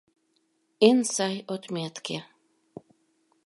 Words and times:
ЭН 0.87 0.99
САЙ 1.13 1.35
ОТМЕТКЕ 1.53 2.17